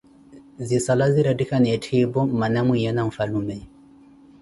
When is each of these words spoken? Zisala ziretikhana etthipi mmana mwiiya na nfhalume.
Zisala 0.67 1.05
ziretikhana 1.13 1.67
etthipi 1.75 2.19
mmana 2.33 2.59
mwiiya 2.67 2.91
na 2.93 3.03
nfhalume. 3.09 3.57